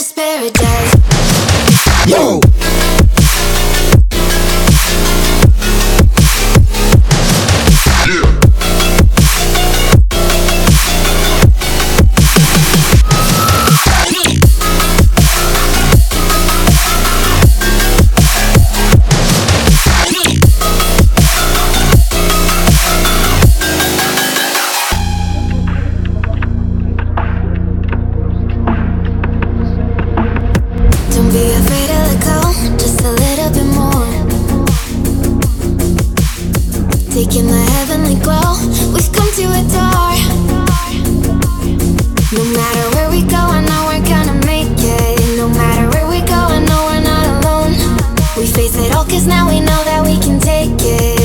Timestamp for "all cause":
48.94-49.26